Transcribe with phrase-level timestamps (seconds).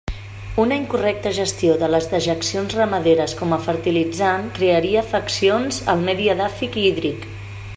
[0.61, 6.81] Una incorrecta gestió de les dejeccions ramaderes com a fertilitzant crearia afeccions al medi edàfic
[6.83, 7.29] i hídric.